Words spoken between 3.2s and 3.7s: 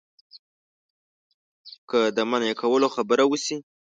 وشي.